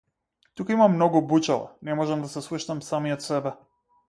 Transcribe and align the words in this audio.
Тука 0.59 0.73
има 0.77 0.87
многу 0.93 1.21
бучава, 1.33 1.69
не 1.91 1.99
можам 2.01 2.25
да 2.27 2.31
се 2.37 2.45
слушнам 2.49 2.83
самиот 2.89 3.29
себе. 3.29 3.55